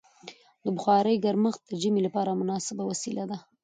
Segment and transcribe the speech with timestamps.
[0.63, 3.37] د بخارۍ ګرمښت د ژمي لپاره مناسبه وسیله ده.